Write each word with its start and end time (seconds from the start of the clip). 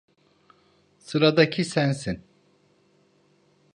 Sıradaki 0.99 1.65
sensin. 1.65 2.23